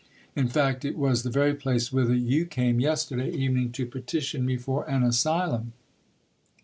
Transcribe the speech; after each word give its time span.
In 0.35 0.47
fact, 0.47 0.83
it 0.83 0.97
was 0.97 1.21
the 1.21 1.29
very 1.29 1.53
place 1.53 1.93
whither 1.93 2.15
you 2.15 2.47
came 2.47 2.79
yesterday 2.79 3.29
evening 3.29 3.71
to 3.73 3.85
petition 3.85 4.47
me 4.47 4.57
for 4.57 4.83
an 4.89 5.03
asylum. 5.03 5.73